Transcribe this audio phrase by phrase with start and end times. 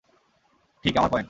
[0.83, 1.19] ঠিক আমার পয়েন্ট!